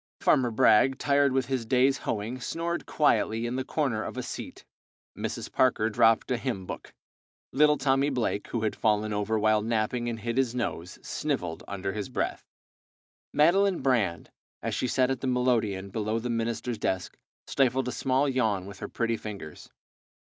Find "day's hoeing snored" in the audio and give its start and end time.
1.63-2.87